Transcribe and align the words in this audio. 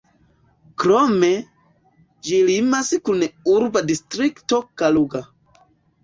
Krome, 0.83 1.27
ĝi 2.27 2.39
limas 2.47 2.89
kun 3.09 3.21
urba 3.57 3.83
distrikto 3.91 4.59
Kaluga. 4.83 5.23